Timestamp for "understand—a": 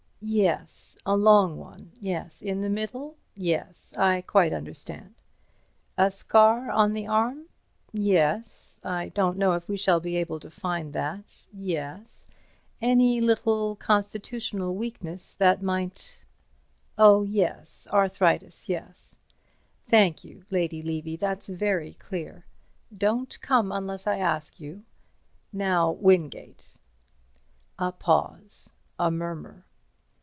4.53-6.11